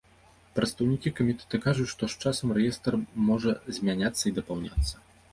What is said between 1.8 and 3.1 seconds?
што з часам рэестр